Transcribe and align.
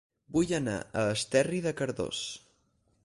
Vull 0.35 0.53
anar 0.57 0.77
a 1.01 1.03
Esterri 1.17 1.61
de 1.67 1.75
Cardós 1.83 2.27